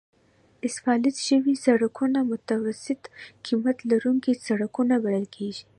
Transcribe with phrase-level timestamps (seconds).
[0.67, 3.01] اسفالت شوي سړکونه متوسط
[3.45, 5.63] قیمت لرونکي سړکونه بلل کیږي